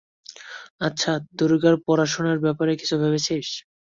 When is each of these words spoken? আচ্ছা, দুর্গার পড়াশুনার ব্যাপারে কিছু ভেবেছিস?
আচ্ছা, 0.81 1.09
দুর্গার 1.37 1.75
পড়াশুনার 1.85 2.37
ব্যাপারে 2.45 2.71
কিছু 2.75 2.95
ভেবেছিস? 3.01 3.47